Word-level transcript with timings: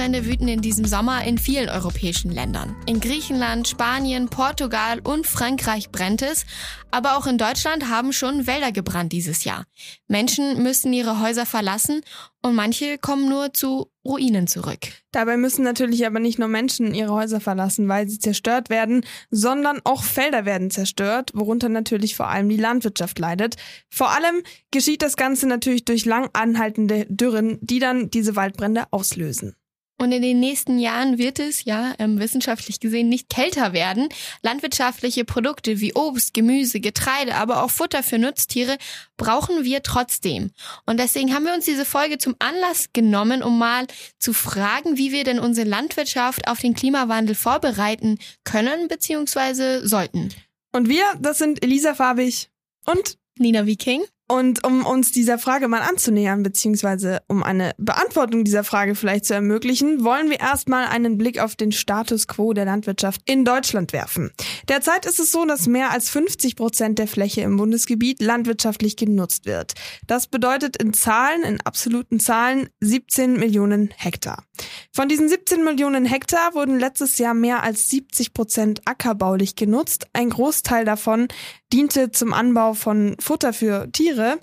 Waldbrände 0.00 0.24
wüten 0.24 0.48
in 0.48 0.62
diesem 0.62 0.86
Sommer 0.86 1.24
in 1.24 1.36
vielen 1.36 1.68
europäischen 1.68 2.30
Ländern. 2.30 2.74
In 2.86 3.00
Griechenland, 3.00 3.68
Spanien, 3.68 4.30
Portugal 4.30 4.98
und 5.00 5.26
Frankreich 5.26 5.90
brennt 5.90 6.22
es, 6.22 6.46
aber 6.90 7.18
auch 7.18 7.26
in 7.26 7.36
Deutschland 7.36 7.90
haben 7.90 8.14
schon 8.14 8.46
Wälder 8.46 8.72
gebrannt 8.72 9.12
dieses 9.12 9.44
Jahr. 9.44 9.66
Menschen 10.08 10.62
müssen 10.62 10.94
ihre 10.94 11.20
Häuser 11.20 11.44
verlassen 11.44 12.00
und 12.40 12.54
manche 12.54 12.96
kommen 12.96 13.28
nur 13.28 13.52
zu 13.52 13.90
Ruinen 14.02 14.46
zurück. 14.46 14.88
Dabei 15.12 15.36
müssen 15.36 15.64
natürlich 15.64 16.06
aber 16.06 16.18
nicht 16.18 16.38
nur 16.38 16.48
Menschen 16.48 16.94
ihre 16.94 17.12
Häuser 17.12 17.38
verlassen, 17.38 17.86
weil 17.86 18.08
sie 18.08 18.18
zerstört 18.18 18.70
werden, 18.70 19.04
sondern 19.30 19.80
auch 19.84 20.02
Felder 20.02 20.46
werden 20.46 20.70
zerstört, 20.70 21.32
worunter 21.34 21.68
natürlich 21.68 22.16
vor 22.16 22.28
allem 22.28 22.48
die 22.48 22.56
Landwirtschaft 22.56 23.18
leidet. 23.18 23.56
Vor 23.90 24.12
allem 24.12 24.42
geschieht 24.70 25.02
das 25.02 25.18
Ganze 25.18 25.46
natürlich 25.46 25.84
durch 25.84 26.06
lang 26.06 26.30
anhaltende 26.32 27.04
Dürren, 27.10 27.58
die 27.60 27.80
dann 27.80 28.08
diese 28.08 28.34
Waldbrände 28.34 28.84
auslösen. 28.92 29.56
Und 30.00 30.12
in 30.12 30.22
den 30.22 30.40
nächsten 30.40 30.78
Jahren 30.78 31.18
wird 31.18 31.38
es 31.38 31.66
ja 31.66 31.92
ähm, 31.98 32.18
wissenschaftlich 32.18 32.80
gesehen 32.80 33.10
nicht 33.10 33.28
kälter 33.28 33.74
werden. 33.74 34.08
Landwirtschaftliche 34.40 35.26
Produkte 35.26 35.78
wie 35.80 35.92
Obst, 35.92 36.32
Gemüse, 36.32 36.80
Getreide, 36.80 37.34
aber 37.34 37.62
auch 37.62 37.70
Futter 37.70 38.02
für 38.02 38.18
Nutztiere 38.18 38.78
brauchen 39.18 39.62
wir 39.62 39.82
trotzdem. 39.82 40.52
Und 40.86 40.98
deswegen 40.98 41.34
haben 41.34 41.44
wir 41.44 41.52
uns 41.52 41.66
diese 41.66 41.84
Folge 41.84 42.16
zum 42.16 42.34
Anlass 42.38 42.94
genommen, 42.94 43.42
um 43.42 43.58
mal 43.58 43.86
zu 44.18 44.32
fragen, 44.32 44.96
wie 44.96 45.12
wir 45.12 45.24
denn 45.24 45.38
unsere 45.38 45.68
Landwirtschaft 45.68 46.48
auf 46.48 46.60
den 46.60 46.72
Klimawandel 46.72 47.34
vorbereiten 47.34 48.18
können 48.42 48.88
bzw. 48.88 49.86
sollten. 49.86 50.30
Und 50.72 50.88
wir, 50.88 51.04
das 51.20 51.36
sind 51.36 51.62
Elisa 51.62 51.92
Farbig 51.92 52.48
und 52.86 53.18
Nina 53.36 53.66
Viking. 53.66 54.02
Und 54.30 54.64
um 54.64 54.86
uns 54.86 55.10
dieser 55.10 55.38
Frage 55.38 55.66
mal 55.66 55.82
anzunähern, 55.82 56.44
beziehungsweise 56.44 57.20
um 57.26 57.42
eine 57.42 57.72
Beantwortung 57.78 58.44
dieser 58.44 58.62
Frage 58.62 58.94
vielleicht 58.94 59.24
zu 59.24 59.34
ermöglichen, 59.34 60.04
wollen 60.04 60.30
wir 60.30 60.38
erstmal 60.38 60.84
einen 60.84 61.18
Blick 61.18 61.40
auf 61.40 61.56
den 61.56 61.72
Status 61.72 62.28
quo 62.28 62.52
der 62.52 62.64
Landwirtschaft 62.64 63.22
in 63.24 63.44
Deutschland 63.44 63.92
werfen. 63.92 64.30
Derzeit 64.68 65.04
ist 65.04 65.18
es 65.18 65.32
so, 65.32 65.46
dass 65.46 65.66
mehr 65.66 65.90
als 65.90 66.10
50 66.10 66.54
Prozent 66.54 67.00
der 67.00 67.08
Fläche 67.08 67.40
im 67.40 67.56
Bundesgebiet 67.56 68.22
landwirtschaftlich 68.22 68.94
genutzt 68.94 69.46
wird. 69.46 69.72
Das 70.06 70.28
bedeutet 70.28 70.76
in 70.76 70.92
Zahlen, 70.92 71.42
in 71.42 71.60
absoluten 71.62 72.20
Zahlen, 72.20 72.68
17 72.78 73.32
Millionen 73.32 73.90
Hektar. 73.96 74.44
Von 74.92 75.08
diesen 75.08 75.28
17 75.28 75.64
Millionen 75.64 76.04
Hektar 76.04 76.54
wurden 76.54 76.78
letztes 76.78 77.18
Jahr 77.18 77.34
mehr 77.34 77.62
als 77.62 77.88
70 77.90 78.34
Prozent 78.34 78.82
ackerbaulich 78.84 79.56
genutzt. 79.56 80.06
Ein 80.12 80.30
Großteil 80.30 80.84
davon 80.84 81.28
diente 81.72 82.10
zum 82.10 82.32
Anbau 82.32 82.74
von 82.74 83.16
Futter 83.20 83.52
für 83.52 83.90
Tiere. 83.92 84.38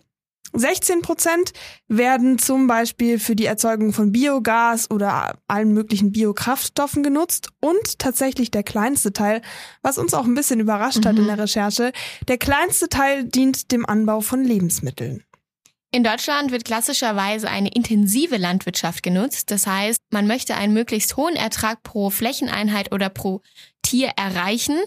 16 0.53 1.01
Prozent 1.01 1.53
werden 1.87 2.39
zum 2.39 2.67
Beispiel 2.67 3.19
für 3.19 3.35
die 3.35 3.45
Erzeugung 3.45 3.93
von 3.93 4.11
Biogas 4.11 4.89
oder 4.89 5.37
allen 5.47 5.73
möglichen 5.73 6.11
Biokraftstoffen 6.11 7.03
genutzt 7.03 7.49
und 7.59 7.99
tatsächlich 7.99 8.49
der 8.49 8.63
kleinste 8.63 9.13
Teil, 9.13 9.41
was 9.81 9.97
uns 9.97 10.13
auch 10.13 10.25
ein 10.25 10.35
bisschen 10.35 10.59
überrascht 10.59 11.03
mhm. 11.03 11.09
hat 11.09 11.17
in 11.17 11.23
mhm. 11.23 11.27
der 11.27 11.39
Recherche, 11.39 11.91
der 12.27 12.37
kleinste 12.37 12.89
Teil 12.89 13.25
dient 13.25 13.71
dem 13.71 13.85
Anbau 13.85 14.21
von 14.21 14.43
Lebensmitteln. 14.43 15.23
In 15.91 16.03
Deutschland 16.03 16.51
wird 16.51 16.65
klassischerweise 16.65 17.49
eine 17.49 17.69
intensive 17.69 18.35
Landwirtschaft 18.35 19.03
genutzt. 19.03 19.51
Das 19.51 19.65
heißt, 19.65 19.99
man 20.11 20.27
möchte 20.27 20.55
einen 20.55 20.73
möglichst 20.73 21.15
hohen 21.15 21.35
Ertrag 21.37 21.81
pro 21.81 22.09
Flächeneinheit 22.09 22.91
oder 22.91 23.09
pro 23.09 23.41
Tier 23.83 24.09
erreichen. 24.17 24.77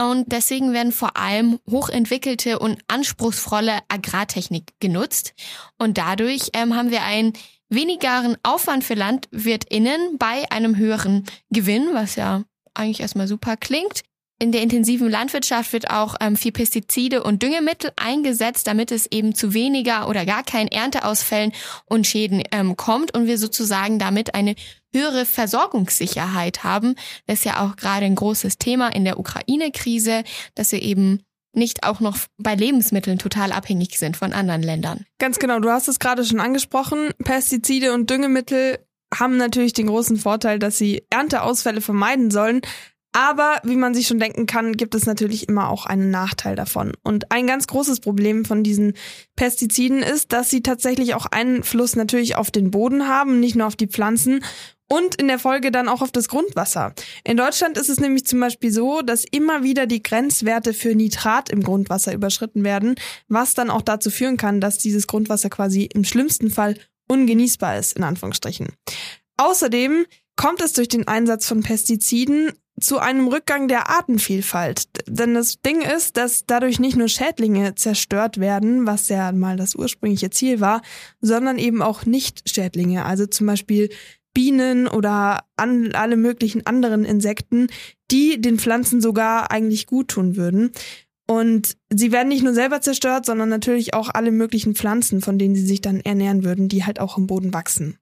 Und 0.00 0.30
deswegen 0.30 0.72
werden 0.72 0.92
vor 0.92 1.16
allem 1.16 1.58
hochentwickelte 1.68 2.60
und 2.60 2.80
anspruchsvolle 2.86 3.80
Agrartechnik 3.88 4.74
genutzt. 4.78 5.34
Und 5.76 5.98
dadurch 5.98 6.50
ähm, 6.52 6.76
haben 6.76 6.92
wir 6.92 7.02
einen 7.02 7.32
wenigeren 7.68 8.36
Aufwand 8.44 8.84
für 8.84 8.94
LandwirtInnen 8.94 10.18
bei 10.18 10.44
einem 10.52 10.76
höheren 10.76 11.24
Gewinn, 11.50 11.88
was 11.94 12.14
ja 12.14 12.44
eigentlich 12.74 13.00
erstmal 13.00 13.26
super 13.26 13.56
klingt. 13.56 14.02
In 14.40 14.50
der 14.50 14.62
intensiven 14.62 15.08
Landwirtschaft 15.08 15.72
wird 15.72 15.90
auch 15.90 16.16
ähm, 16.20 16.36
viel 16.36 16.50
Pestizide 16.50 17.22
und 17.22 17.42
Düngemittel 17.42 17.92
eingesetzt, 17.96 18.66
damit 18.66 18.90
es 18.90 19.06
eben 19.06 19.34
zu 19.34 19.54
weniger 19.54 20.08
oder 20.08 20.26
gar 20.26 20.42
keinen 20.42 20.68
Ernteausfällen 20.68 21.52
und 21.86 22.06
Schäden 22.06 22.42
ähm, 22.50 22.76
kommt 22.76 23.14
und 23.14 23.26
wir 23.26 23.38
sozusagen 23.38 23.98
damit 24.00 24.34
eine 24.34 24.56
höhere 24.92 25.24
Versorgungssicherheit 25.24 26.64
haben. 26.64 26.96
Das 27.26 27.40
ist 27.40 27.44
ja 27.44 27.64
auch 27.64 27.76
gerade 27.76 28.06
ein 28.06 28.16
großes 28.16 28.58
Thema 28.58 28.88
in 28.88 29.04
der 29.04 29.20
Ukraine-Krise, 29.20 30.24
dass 30.54 30.72
wir 30.72 30.82
eben 30.82 31.20
nicht 31.52 31.84
auch 31.84 32.00
noch 32.00 32.18
bei 32.36 32.56
Lebensmitteln 32.56 33.18
total 33.18 33.52
abhängig 33.52 33.98
sind 33.98 34.16
von 34.16 34.32
anderen 34.32 34.62
Ländern. 34.62 35.06
Ganz 35.18 35.38
genau, 35.38 35.60
du 35.60 35.70
hast 35.70 35.86
es 35.86 36.00
gerade 36.00 36.24
schon 36.24 36.40
angesprochen. 36.40 37.10
Pestizide 37.22 37.92
und 37.94 38.10
Düngemittel 38.10 38.78
haben 39.14 39.36
natürlich 39.36 39.72
den 39.72 39.86
großen 39.86 40.16
Vorteil, 40.16 40.58
dass 40.58 40.76
sie 40.76 41.04
Ernteausfälle 41.10 41.80
vermeiden 41.80 42.32
sollen. 42.32 42.62
Aber 43.16 43.60
wie 43.62 43.76
man 43.76 43.94
sich 43.94 44.08
schon 44.08 44.18
denken 44.18 44.46
kann, 44.46 44.76
gibt 44.76 44.96
es 44.96 45.06
natürlich 45.06 45.48
immer 45.48 45.70
auch 45.70 45.86
einen 45.86 46.10
Nachteil 46.10 46.56
davon. 46.56 46.92
Und 47.04 47.30
ein 47.30 47.46
ganz 47.46 47.68
großes 47.68 48.00
Problem 48.00 48.44
von 48.44 48.64
diesen 48.64 48.94
Pestiziden 49.36 50.02
ist, 50.02 50.32
dass 50.32 50.50
sie 50.50 50.62
tatsächlich 50.62 51.14
auch 51.14 51.26
Einfluss 51.26 51.94
natürlich 51.94 52.34
auf 52.34 52.50
den 52.50 52.72
Boden 52.72 53.06
haben, 53.06 53.38
nicht 53.38 53.54
nur 53.54 53.68
auf 53.68 53.76
die 53.76 53.86
Pflanzen 53.86 54.44
und 54.88 55.14
in 55.14 55.28
der 55.28 55.38
Folge 55.38 55.70
dann 55.70 55.88
auch 55.88 56.02
auf 56.02 56.10
das 56.10 56.28
Grundwasser. 56.28 56.92
In 57.22 57.36
Deutschland 57.36 57.78
ist 57.78 57.88
es 57.88 58.00
nämlich 58.00 58.26
zum 58.26 58.40
Beispiel 58.40 58.72
so, 58.72 59.00
dass 59.00 59.24
immer 59.24 59.62
wieder 59.62 59.86
die 59.86 60.02
Grenzwerte 60.02 60.74
für 60.74 60.96
Nitrat 60.96 61.50
im 61.50 61.62
Grundwasser 61.62 62.12
überschritten 62.12 62.64
werden, 62.64 62.96
was 63.28 63.54
dann 63.54 63.70
auch 63.70 63.82
dazu 63.82 64.10
führen 64.10 64.36
kann, 64.36 64.60
dass 64.60 64.78
dieses 64.78 65.06
Grundwasser 65.06 65.50
quasi 65.50 65.84
im 65.84 66.02
schlimmsten 66.02 66.50
Fall 66.50 66.76
ungenießbar 67.06 67.78
ist, 67.78 67.96
in 67.96 68.02
Anführungsstrichen. 68.02 68.72
Außerdem 69.36 70.04
kommt 70.34 70.60
es 70.60 70.72
durch 70.72 70.88
den 70.88 71.06
Einsatz 71.06 71.46
von 71.46 71.62
Pestiziden 71.62 72.50
zu 72.80 72.98
einem 72.98 73.28
Rückgang 73.28 73.68
der 73.68 73.88
Artenvielfalt. 73.88 74.88
Denn 75.06 75.34
das 75.34 75.60
Ding 75.60 75.80
ist, 75.80 76.16
dass 76.16 76.44
dadurch 76.46 76.80
nicht 76.80 76.96
nur 76.96 77.08
Schädlinge 77.08 77.74
zerstört 77.74 78.40
werden, 78.40 78.86
was 78.86 79.08
ja 79.08 79.30
mal 79.32 79.56
das 79.56 79.74
ursprüngliche 79.74 80.30
Ziel 80.30 80.60
war, 80.60 80.82
sondern 81.20 81.58
eben 81.58 81.82
auch 81.82 82.04
Nicht-Schädlinge, 82.04 83.04
also 83.04 83.26
zum 83.26 83.46
Beispiel 83.46 83.90
Bienen 84.34 84.88
oder 84.88 85.44
an, 85.56 85.92
alle 85.92 86.16
möglichen 86.16 86.66
anderen 86.66 87.04
Insekten, 87.04 87.68
die 88.10 88.40
den 88.40 88.58
Pflanzen 88.58 89.00
sogar 89.00 89.52
eigentlich 89.52 89.86
gut 89.86 90.08
tun 90.08 90.36
würden. 90.36 90.72
Und 91.26 91.76
sie 91.88 92.12
werden 92.12 92.28
nicht 92.28 92.42
nur 92.42 92.52
selber 92.52 92.80
zerstört, 92.80 93.24
sondern 93.24 93.48
natürlich 93.48 93.94
auch 93.94 94.10
alle 94.12 94.30
möglichen 94.30 94.74
Pflanzen, 94.74 95.22
von 95.22 95.38
denen 95.38 95.54
sie 95.54 95.64
sich 95.64 95.80
dann 95.80 96.00
ernähren 96.00 96.44
würden, 96.44 96.68
die 96.68 96.84
halt 96.84 97.00
auch 97.00 97.16
im 97.16 97.26
Boden 97.26 97.54
wachsen. 97.54 97.98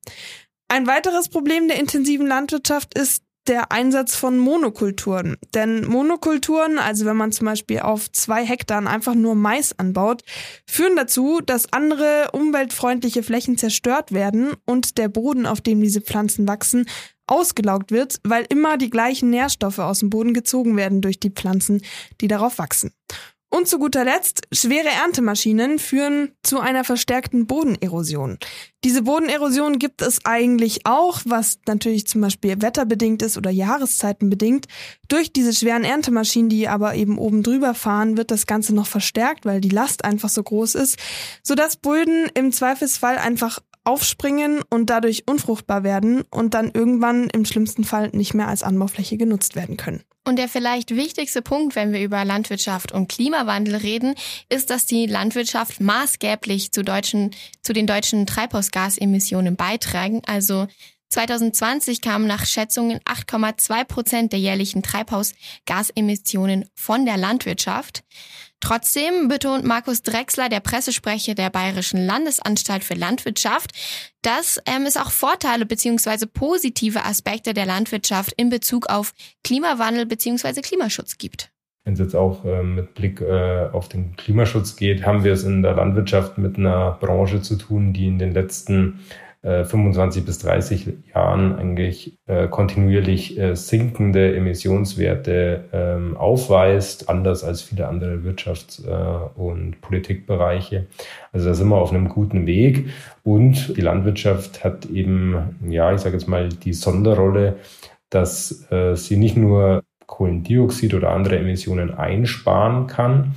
Ein 0.69 0.87
weiteres 0.87 1.28
Problem 1.28 1.69
der 1.69 1.78
intensiven 1.78 2.27
Landwirtschaft 2.27 2.99
ist 2.99 3.22
der 3.47 3.72
Einsatz 3.72 4.14
von 4.14 4.38
Monokulturen. 4.38 5.36
Denn 5.54 5.84
Monokulturen, 5.86 6.78
also 6.78 7.04
wenn 7.04 7.16
man 7.16 7.32
zum 7.32 7.47
Beispiel 7.47 7.80
auf 7.80 8.10
zwei 8.12 8.44
Hektar 8.44 8.86
einfach 8.86 9.14
nur 9.14 9.34
Mais 9.34 9.78
anbaut, 9.78 10.22
führen 10.66 10.97
dazu, 10.97 11.41
dass 11.41 11.72
andere 11.72 12.30
umweltfreundliche 12.32 13.22
Flächen 13.22 13.58
zerstört 13.58 14.12
werden 14.12 14.53
und 14.64 14.98
der 14.98 15.08
Boden, 15.08 15.47
auf 15.47 15.60
dem 15.60 15.80
diese 15.80 16.00
Pflanzen 16.00 16.47
wachsen, 16.47 16.86
ausgelaugt 17.26 17.91
wird, 17.91 18.19
weil 18.25 18.44
immer 18.48 18.76
die 18.76 18.91
gleichen 18.91 19.30
Nährstoffe 19.30 19.78
aus 19.78 20.00
dem 20.00 20.10
Boden 20.10 20.34
gezogen 20.34 20.76
werden 20.76 21.00
durch 21.00 21.19
die 21.20 21.30
Pflanzen, 21.30 21.82
die 22.20 22.28
darauf 22.28 22.59
wachsen. 22.59 22.92
Und 23.55 23.69
zu 23.69 23.79
guter 23.79 24.03
Letzt, 24.03 24.49
schwere 24.51 24.89
Erntemaschinen 24.89 25.79
führen 25.79 26.33
zu 26.43 26.59
einer 26.59 26.85
verstärkten 26.85 27.47
Bodenerosion. 27.47 28.39
Diese 28.83 29.03
Bodenerosion 29.03 29.79
gibt 29.79 30.01
es 30.01 30.25
eigentlich 30.25 30.87
auch, 30.87 31.21
was 31.27 31.59
natürlich 31.69 32.07
zum 32.07 32.23
Beispiel 32.23 32.63
wetterbedingt 32.63 33.21
ist 33.21 33.37
oder 33.37 33.51
jahreszeitenbedingt. 33.51 34.69
Durch 35.07 35.34
diese 35.34 35.53
schweren 35.53 35.84
Erntemaschinen, 35.84 36.49
die 36.49 36.66
aber 36.66 36.95
eben 36.95 37.19
oben 37.19 37.43
drüber 37.43 37.75
fahren, 37.75 38.16
wird 38.16 38.31
das 38.31 38.47
Ganze 38.47 38.75
noch 38.75 38.87
verstärkt, 38.87 39.45
weil 39.45 39.60
die 39.60 39.69
Last 39.69 40.03
einfach 40.03 40.31
so 40.31 40.43
groß 40.43 40.75
ist, 40.75 40.97
sodass 41.43 41.77
Böden 41.77 42.31
im 42.33 42.53
Zweifelsfall 42.53 43.19
einfach 43.19 43.60
aufspringen 43.84 44.63
und 44.71 44.91
dadurch 44.91 45.25
unfruchtbar 45.27 45.83
werden 45.83 46.23
und 46.31 46.55
dann 46.55 46.71
irgendwann 46.73 47.29
im 47.31 47.45
schlimmsten 47.45 47.84
Fall 47.84 48.11
nicht 48.13 48.34
mehr 48.34 48.49
als 48.49 48.63
Anbaufläche 48.63 49.17
genutzt 49.17 49.57
werden 49.57 49.77
können. 49.77 50.03
Und 50.25 50.37
der 50.37 50.49
vielleicht 50.49 50.95
wichtigste 50.95 51.43
Punkt, 51.43 51.75
wenn 51.75 51.93
wir 51.93 52.01
über 52.01 52.25
Landwirtschaft 52.25 52.93
und 52.93 53.09
Klimawandel 53.09 53.75
reden, 53.75 54.15
ist, 54.49 54.71
dass 54.71 54.87
die 54.87 55.07
Landwirtschaft 55.07 55.81
maßgeblich 55.81 56.71
zu, 56.71 56.84
deutschen, 56.84 57.33
zu 57.61 57.73
den 57.73 57.89
deutschen 57.89 58.25
Treibhausgasemissionen 58.25 59.57
beitragen. 59.57 60.23
Also 60.25 60.69
2020 61.12 62.00
kamen 62.00 62.26
nach 62.26 62.47
Schätzungen 62.47 62.98
8,2 63.00 63.84
Prozent 63.84 64.32
der 64.32 64.41
jährlichen 64.41 64.82
Treibhausgasemissionen 64.82 66.64
von 66.74 67.04
der 67.04 67.18
Landwirtschaft. 67.18 68.03
Trotzdem 68.60 69.28
betont 69.28 69.64
Markus 69.64 70.03
Drexler, 70.03 70.48
der 70.48 70.60
Pressesprecher 70.60 71.34
der 71.34 71.50
Bayerischen 71.50 72.06
Landesanstalt 72.06 72.84
für 72.84 72.94
Landwirtschaft, 72.94 73.72
dass 74.22 74.59
ähm, 74.66 74.86
es 74.86 74.97
auch 74.97 75.10
Vorteile 75.10 75.66
bzw. 75.66 76.26
positive 76.26 77.04
Aspekte 77.04 77.54
der 77.54 77.66
Landwirtschaft 77.66 78.32
in 78.36 78.50
Bezug 78.50 78.88
auf 78.88 79.12
Klimawandel 79.42 80.06
bzw. 80.06 80.60
Klimaschutz 80.62 81.18
gibt. 81.18 81.50
Wenn 81.84 81.94
es 81.94 81.98
jetzt 81.98 82.14
auch 82.14 82.44
äh, 82.44 82.62
mit 82.62 82.94
Blick 82.94 83.20
äh, 83.20 83.68
auf 83.72 83.88
den 83.88 84.14
Klimaschutz 84.16 84.76
geht, 84.76 85.04
haben 85.04 85.24
wir 85.24 85.32
es 85.32 85.42
in 85.42 85.62
der 85.62 85.74
Landwirtschaft 85.74 86.38
mit 86.38 86.56
einer 86.56 86.92
Branche 86.92 87.42
zu 87.42 87.56
tun, 87.56 87.92
die 87.92 88.06
in 88.06 88.20
den 88.20 88.32
letzten 88.32 89.00
25 89.42 90.22
äh, 90.22 90.27
bis 90.27 90.39
30 90.39 90.86
Jahren 91.15 91.56
eigentlich 91.56 92.16
äh, 92.27 92.47
kontinuierlich 92.47 93.36
äh, 93.39 93.56
sinkende 93.56 94.36
Emissionswerte 94.36 95.65
ähm, 95.72 96.16
aufweist, 96.16 97.09
anders 97.09 97.42
als 97.42 97.62
viele 97.62 97.89
andere 97.89 98.18
Wirtschafts- 98.18 98.86
äh, 98.86 99.41
und 99.41 99.80
Politikbereiche. 99.80 100.86
Also 101.33 101.48
da 101.48 101.54
sind 101.54 101.68
wir 101.68 101.77
auf 101.77 101.91
einem 101.91 102.09
guten 102.09 102.47
Weg. 102.47 102.91
Und 103.24 103.77
die 103.77 103.80
Landwirtschaft 103.80 104.62
hat 104.62 104.86
eben, 104.86 105.59
ja, 105.68 105.92
ich 105.92 106.00
sage 106.00 106.16
jetzt 106.16 106.28
mal, 106.28 106.48
die 106.48 106.72
Sonderrolle, 106.72 107.56
dass 108.10 108.71
äh, 108.71 108.95
sie 108.95 109.16
nicht 109.16 109.36
nur 109.36 109.83
Kohlendioxid 110.06 110.95
oder 110.95 111.10
andere 111.10 111.38
Emissionen 111.38 111.92
einsparen 111.95 112.86
kann, 112.86 113.34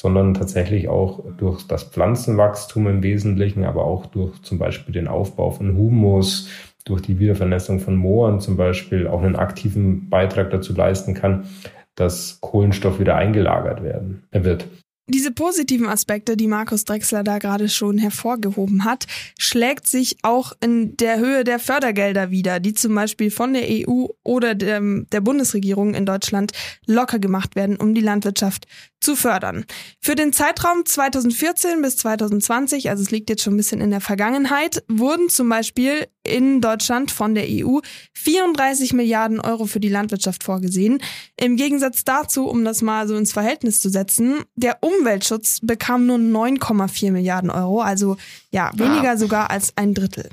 sondern 0.00 0.32
tatsächlich 0.32 0.88
auch 0.88 1.24
durch 1.38 1.66
das 1.66 1.82
Pflanzenwachstum 1.82 2.86
im 2.86 3.02
Wesentlichen, 3.02 3.64
aber 3.64 3.84
auch 3.84 4.06
durch 4.06 4.40
zum 4.42 4.56
Beispiel 4.56 4.94
den 4.94 5.08
Aufbau 5.08 5.50
von 5.50 5.76
Humus, 5.76 6.48
durch 6.84 7.02
die 7.02 7.18
Wiedervernässung 7.18 7.80
von 7.80 7.96
Mooren 7.96 8.40
zum 8.40 8.56
Beispiel 8.56 9.08
auch 9.08 9.24
einen 9.24 9.34
aktiven 9.34 10.08
Beitrag 10.08 10.50
dazu 10.50 10.72
leisten 10.72 11.14
kann, 11.14 11.48
dass 11.96 12.38
Kohlenstoff 12.40 13.00
wieder 13.00 13.16
eingelagert 13.16 13.82
werden 13.82 14.22
wird. 14.30 14.68
Diese 15.10 15.32
positiven 15.32 15.88
Aspekte, 15.88 16.36
die 16.36 16.48
Markus 16.48 16.84
Drexler 16.84 17.24
da 17.24 17.38
gerade 17.38 17.70
schon 17.70 17.96
hervorgehoben 17.96 18.84
hat, 18.84 19.06
schlägt 19.38 19.86
sich 19.86 20.18
auch 20.22 20.52
in 20.62 20.98
der 20.98 21.18
Höhe 21.18 21.44
der 21.44 21.58
Fördergelder 21.58 22.30
wieder, 22.30 22.60
die 22.60 22.74
zum 22.74 22.94
Beispiel 22.94 23.30
von 23.30 23.54
der 23.54 23.62
EU 23.68 24.08
oder 24.22 24.54
der, 24.54 24.82
der 25.10 25.22
Bundesregierung 25.22 25.94
in 25.94 26.04
Deutschland 26.04 26.52
locker 26.86 27.18
gemacht 27.18 27.56
werden, 27.56 27.76
um 27.76 27.94
die 27.94 28.02
Landwirtschaft 28.02 28.66
zu 29.00 29.16
fördern. 29.16 29.64
Für 30.00 30.14
den 30.14 30.32
Zeitraum 30.32 30.84
2014 30.84 31.82
bis 31.82 31.96
2020, 31.98 32.90
also 32.90 33.02
es 33.02 33.10
liegt 33.10 33.30
jetzt 33.30 33.42
schon 33.42 33.54
ein 33.54 33.58
bisschen 33.58 33.80
in 33.80 33.90
der 33.90 34.00
Vergangenheit, 34.00 34.82
wurden 34.88 35.28
zum 35.28 35.48
Beispiel 35.48 36.08
in 36.24 36.60
Deutschland 36.60 37.10
von 37.10 37.34
der 37.34 37.46
EU 37.48 37.78
34 38.14 38.92
Milliarden 38.92 39.40
Euro 39.40 39.66
für 39.66 39.80
die 39.80 39.88
Landwirtschaft 39.88 40.42
vorgesehen. 40.44 41.00
Im 41.36 41.56
Gegensatz 41.56 42.04
dazu, 42.04 42.46
um 42.46 42.64
das 42.64 42.82
mal 42.82 43.08
so 43.08 43.16
ins 43.16 43.32
Verhältnis 43.32 43.80
zu 43.80 43.88
setzen, 43.88 44.42
der 44.54 44.78
Umweltschutz 44.82 45.60
bekam 45.62 46.06
nur 46.06 46.18
9,4 46.18 47.12
Milliarden 47.12 47.50
Euro, 47.50 47.80
also 47.80 48.16
ja, 48.50 48.70
weniger 48.74 49.16
sogar 49.16 49.50
als 49.50 49.72
ein 49.76 49.94
Drittel. 49.94 50.28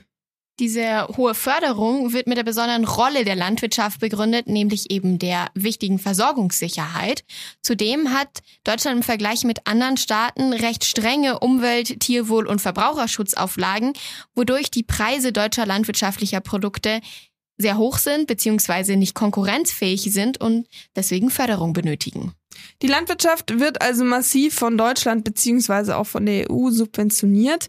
Diese 0.59 1.09
hohe 1.17 1.35
Förderung 1.35 2.13
wird 2.13 2.27
mit 2.27 2.37
der 2.37 2.43
besonderen 2.43 2.85
Rolle 2.85 3.25
der 3.25 3.35
Landwirtschaft 3.35 3.99
begründet, 3.99 4.47
nämlich 4.47 4.89
eben 4.89 5.19
der 5.19 5.49
wichtigen 5.53 5.99
Versorgungssicherheit. 5.99 7.25
Zudem 7.61 8.13
hat 8.13 8.41
Deutschland 8.63 8.97
im 8.97 9.03
Vergleich 9.03 9.43
mit 9.43 9.67
anderen 9.67 9.97
Staaten 9.97 10.53
recht 10.53 10.85
strenge 10.85 11.39
Umwelt-, 11.39 11.99
Tierwohl- 11.99 12.47
und 12.47 12.61
Verbraucherschutzauflagen, 12.61 13.91
wodurch 14.33 14.71
die 14.71 14.83
Preise 14.83 15.33
deutscher 15.33 15.65
landwirtschaftlicher 15.65 16.39
Produkte 16.39 17.01
sehr 17.57 17.77
hoch 17.77 17.97
sind 17.97 18.27
bzw. 18.27 18.95
nicht 18.95 19.13
konkurrenzfähig 19.13 20.03
sind 20.13 20.39
und 20.39 20.67
deswegen 20.95 21.29
Förderung 21.29 21.73
benötigen. 21.73 22.33
Die 22.81 22.87
Landwirtschaft 22.87 23.59
wird 23.59 23.81
also 23.81 24.03
massiv 24.03 24.55
von 24.55 24.77
Deutschland 24.77 25.23
bzw. 25.23 25.93
auch 25.93 26.07
von 26.07 26.25
der 26.25 26.49
EU 26.49 26.69
subventioniert. 26.69 27.67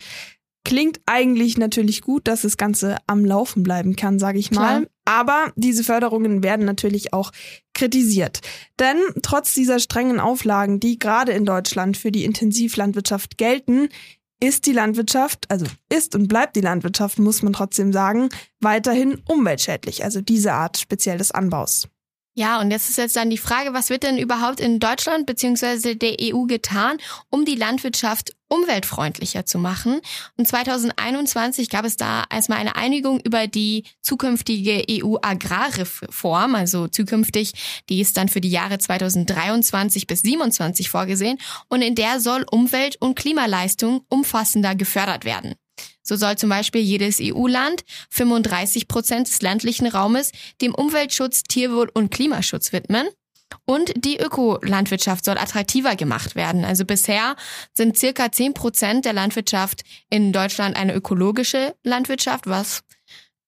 Klingt 0.66 0.98
eigentlich 1.06 1.58
natürlich 1.58 2.02
gut, 2.02 2.26
dass 2.26 2.42
das 2.42 2.56
Ganze 2.56 2.96
am 3.06 3.24
Laufen 3.24 3.62
bleiben 3.62 3.94
kann, 3.94 4.18
sage 4.18 4.40
ich 4.40 4.50
mal. 4.50 4.80
Klar. 4.80 4.90
Aber 5.04 5.52
diese 5.54 5.84
Förderungen 5.84 6.42
werden 6.42 6.66
natürlich 6.66 7.12
auch 7.12 7.30
kritisiert. 7.72 8.40
Denn 8.80 8.96
trotz 9.22 9.54
dieser 9.54 9.78
strengen 9.78 10.18
Auflagen, 10.18 10.80
die 10.80 10.98
gerade 10.98 11.30
in 11.30 11.44
Deutschland 11.44 11.96
für 11.96 12.10
die 12.10 12.24
Intensivlandwirtschaft 12.24 13.38
gelten, 13.38 13.90
ist 14.42 14.66
die 14.66 14.72
Landwirtschaft, 14.72 15.48
also 15.52 15.66
ist 15.88 16.16
und 16.16 16.26
bleibt 16.26 16.56
die 16.56 16.62
Landwirtschaft, 16.62 17.20
muss 17.20 17.44
man 17.44 17.52
trotzdem 17.52 17.92
sagen, 17.92 18.28
weiterhin 18.58 19.22
umweltschädlich, 19.28 20.02
also 20.02 20.20
diese 20.20 20.52
Art 20.52 20.78
speziell 20.78 21.18
des 21.18 21.30
Anbaus. 21.30 21.86
Ja, 22.38 22.60
und 22.60 22.70
jetzt 22.70 22.90
ist 22.90 22.98
jetzt 22.98 23.16
dann 23.16 23.30
die 23.30 23.38
Frage, 23.38 23.72
was 23.72 23.88
wird 23.88 24.02
denn 24.02 24.18
überhaupt 24.18 24.60
in 24.60 24.78
Deutschland 24.78 25.24
beziehungsweise 25.24 25.96
der 25.96 26.16
EU 26.20 26.42
getan, 26.42 26.98
um 27.30 27.46
die 27.46 27.54
Landwirtschaft 27.54 28.36
umweltfreundlicher 28.48 29.46
zu 29.46 29.58
machen? 29.58 30.02
Und 30.36 30.46
2021 30.46 31.70
gab 31.70 31.86
es 31.86 31.96
da 31.96 32.24
erstmal 32.28 32.58
eine 32.58 32.76
Einigung 32.76 33.20
über 33.20 33.46
die 33.46 33.84
zukünftige 34.02 34.84
EU-Agrarreform, 34.86 36.56
also 36.56 36.88
zukünftig, 36.88 37.54
die 37.88 38.02
ist 38.02 38.18
dann 38.18 38.28
für 38.28 38.42
die 38.42 38.50
Jahre 38.50 38.76
2023 38.76 40.06
bis 40.06 40.20
2027 40.20 40.90
vorgesehen 40.90 41.38
und 41.68 41.80
in 41.80 41.94
der 41.94 42.20
soll 42.20 42.44
Umwelt- 42.50 43.00
und 43.00 43.14
Klimaleistung 43.14 44.02
umfassender 44.10 44.74
gefördert 44.74 45.24
werden. 45.24 45.54
So 46.06 46.14
soll 46.16 46.36
zum 46.36 46.50
Beispiel 46.50 46.80
jedes 46.80 47.18
EU-Land 47.20 47.84
35 48.10 48.86
Prozent 48.86 49.28
des 49.28 49.42
ländlichen 49.42 49.86
Raumes 49.86 50.30
dem 50.60 50.74
Umweltschutz, 50.74 51.42
Tierwohl 51.42 51.90
und 51.92 52.10
Klimaschutz 52.10 52.72
widmen. 52.72 53.08
Und 53.64 53.92
die 53.96 54.18
Ökolandwirtschaft 54.18 55.24
soll 55.24 55.38
attraktiver 55.38 55.96
gemacht 55.96 56.36
werden. 56.36 56.64
Also 56.64 56.84
bisher 56.84 57.36
sind 57.74 57.98
circa 57.98 58.30
10 58.30 58.54
Prozent 58.54 59.04
der 59.04 59.12
Landwirtschaft 59.12 59.82
in 60.08 60.32
Deutschland 60.32 60.76
eine 60.76 60.94
ökologische 60.94 61.74
Landwirtschaft, 61.82 62.46
was 62.46 62.82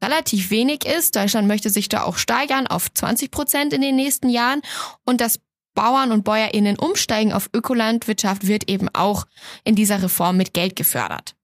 relativ 0.03 0.51
wenig 0.51 0.85
ist. 0.85 1.15
Deutschland 1.15 1.47
möchte 1.47 1.71
sich 1.71 1.89
da 1.89 2.03
auch 2.03 2.17
steigern 2.17 2.67
auf 2.67 2.93
20 2.93 3.31
Prozent 3.31 3.73
in 3.73 3.83
den 3.83 3.97
nächsten 3.97 4.29
Jahren. 4.29 4.63
Und 5.05 5.21
das 5.21 5.41
Bauern 5.75 6.11
und 6.11 6.25
BäuerInnen 6.25 6.77
umsteigen 6.77 7.33
auf 7.33 7.51
Ökolandwirtschaft 7.55 8.49
wird 8.49 8.69
eben 8.69 8.89
auch 8.95 9.27
in 9.63 9.77
dieser 9.77 10.03
Reform 10.03 10.37
mit 10.37 10.53
Geld 10.53 10.75
gefördert. 10.75 11.38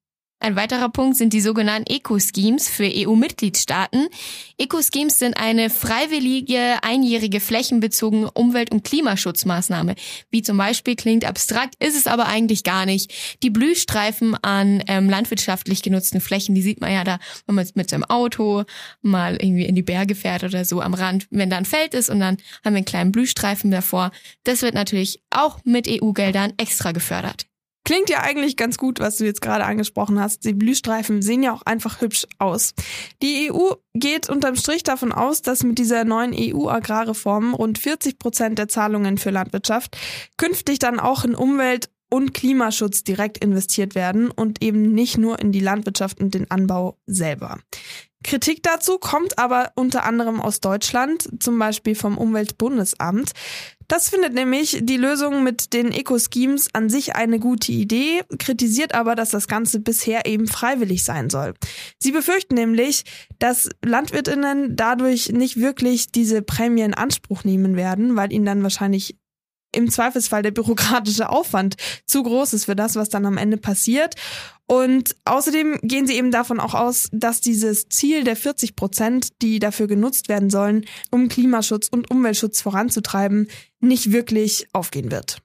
Ein 0.45 0.57
weiterer 0.57 0.91
Punkt 0.91 1.17
sind 1.17 1.33
die 1.33 1.41
sogenannten 1.41 1.91
Eco-Schemes 1.91 2.69
für 2.69 2.85
EU-Mitgliedstaaten. 2.85 4.09
Eco-Schemes 4.59 5.19
sind 5.19 5.39
eine 5.39 5.71
freiwillige, 5.71 6.83
einjährige 6.83 7.41
flächenbezogene 7.41 8.31
Umwelt- 8.31 8.71
und 8.71 8.85
Klimaschutzmaßnahme. 8.85 9.95
Wie 10.31 10.43
zum 10.43 10.59
Beispiel 10.59 10.97
klingt 10.97 11.25
abstrakt, 11.25 11.83
ist 11.83 11.97
es 11.97 12.07
aber 12.07 12.27
eigentlich 12.27 12.63
gar 12.63 12.85
nicht. 12.85 13.11
Die 13.43 13.49
Blühstreifen 13.49 14.37
an 14.43 14.83
ähm, 14.87 15.09
landwirtschaftlich 15.09 15.81
genutzten 15.81 16.21
Flächen, 16.21 16.55
die 16.55 16.61
sieht 16.61 16.83
man 16.83 16.93
ja 16.93 17.05
da, 17.05 17.21
wenn 17.47 17.55
man 17.55 17.67
mit 17.75 17.89
seinem 17.89 18.05
Auto 18.05 18.65
mal 19.01 19.39
irgendwie 19.41 19.65
in 19.65 19.75
die 19.75 19.83
Berge 19.83 20.15
fährt 20.15 20.45
oder 20.45 20.67
so 20.67 20.83
am 20.83 20.93
Rand, 20.93 21.27
wenn 21.31 21.49
da 21.49 21.57
ein 21.57 21.65
Feld 21.65 21.95
ist 21.95 22.11
und 22.11 22.21
dann 22.21 22.37
haben 22.63 22.75
wir 22.75 22.77
einen 22.77 22.85
kleinen 22.85 23.13
Blühstreifen 23.13 23.71
davor. 23.71 24.11
Das 24.43 24.61
wird 24.61 24.75
natürlich 24.75 25.23
auch 25.31 25.61
mit 25.65 25.89
EU-Geldern 25.89 26.53
extra 26.59 26.93
gefördert. 26.93 27.47
Klingt 27.85 28.09
ja 28.09 28.23
eigentlich 28.23 28.57
ganz 28.57 28.79
gut, 28.79 28.99
was 28.99 29.17
du 29.17 29.25
jetzt 29.25 29.43
gerade 29.43 29.65
angesprochen 29.65 30.19
hast. 30.19 30.45
Die 30.45 30.55
Blühstreifen 30.55 31.21
sehen 31.21 31.43
ja 31.43 31.53
auch 31.53 31.63
einfach 31.63 32.01
hübsch 32.01 32.27
aus. 32.39 32.75
Die 33.23 33.53
EU 33.53 33.73
geht 33.93 34.31
unterm 34.31 34.57
Strich 34.57 34.83
davon 34.83 35.13
aus, 35.13 35.43
dass 35.43 35.65
mit 35.65 35.79
dieser 35.79 36.05
neuen 36.05 36.35
EU-Agrarreform 36.35 37.53
rund 37.53 37.79
40 37.79 38.19
Prozent 38.19 38.59
der 38.59 38.69
Zahlungen 38.69 39.19
für 39.19 39.31
Landwirtschaft 39.31 39.99
künftig 40.39 40.79
dann 40.79 40.99
auch 40.99 41.25
in 41.25 41.35
Umwelt 41.35 41.91
und 42.15 42.33
Klimaschutz 42.33 43.03
direkt 43.03 43.39
investiert 43.39 43.95
werden 43.95 44.31
und 44.31 44.63
eben 44.63 44.93
nicht 44.95 45.19
nur 45.19 45.41
in 45.41 45.53
die 45.53 45.61
Landwirtschaft 45.61 46.21
und 46.21 46.33
den 46.33 46.51
Anbau 46.51 46.97
selber. 47.07 47.59
Kritik 48.25 48.63
dazu 48.63 48.99
kommt 48.99 49.39
aber 49.39 49.71
unter 49.77 50.05
anderem 50.05 50.41
aus 50.41 50.61
Deutschland, 50.61 51.29
zum 51.41 51.59
Beispiel 51.59 51.95
vom 51.95 52.19
Umweltbundesamt. 52.19 53.33
Das 53.87 54.09
findet 54.09 54.33
nämlich 54.33 54.79
die 54.83 54.97
Lösung 54.97 55.45
mit 55.45 55.75
den 55.75 55.93
Eco-Schemes 55.93 56.69
an 56.73 56.89
sich 56.89 57.15
eine 57.17 57.39
gute 57.39 57.71
Idee, 57.71 58.23
kritisiert 58.39 58.95
aber, 58.95 59.15
dass 59.15 59.31
das 59.31 59.47
Ganze 59.47 59.79
bisher 59.79 60.27
eben 60.27 60.47
freiwillig 60.47 61.05
sein 61.05 61.29
soll. 61.29 61.53
Sie 61.99 62.13
befürchten 62.13 62.55
nämlich, 62.55 63.05
dass 63.39 63.69
Landwirtinnen 63.85 64.75
dadurch 64.75 65.29
nicht 65.29 65.61
wirklich 65.61 66.11
diese 66.11 66.41
Prämie 66.41 66.81
in 66.81 66.95
Anspruch 66.95 67.45
nehmen 67.45 67.77
werden, 67.77 68.17
weil 68.17 68.33
ihnen 68.33 68.47
dann 68.47 68.63
wahrscheinlich 68.63 69.17
im 69.75 69.91
Zweifelsfall 69.91 70.43
der 70.43 70.53
bürokratische 70.53 71.29
Aufwand 71.29 71.77
zu 72.07 72.23
groß 72.23 72.55
ist 72.55 72.65
für 72.65 72.77
das, 72.77 72.97
was 72.97 73.09
dann 73.09 73.27
am 73.27 73.37
Ende 73.37 73.57
passiert. 73.57 74.15
Und 74.67 75.15
außerdem 75.25 75.79
gehen 75.83 76.07
sie 76.07 76.15
eben 76.15 76.31
davon 76.31 76.59
auch 76.59 76.75
aus, 76.75 77.09
dass 77.13 77.41
dieses 77.41 77.89
Ziel 77.89 78.25
der 78.25 78.37
40 78.37 78.77
Prozent, 78.77 79.43
die 79.43 79.59
dafür 79.59 79.87
genutzt 79.87 80.29
werden 80.29 80.49
sollen, 80.49 80.87
um 81.11 81.29
Klimaschutz 81.29 81.89
und 81.89 82.11
Umweltschutz 82.11 82.63
voranzutreiben, 82.63 83.49
nicht 83.81 84.13
wirklich 84.13 84.67
aufgehen 84.73 85.11
wird. 85.11 85.39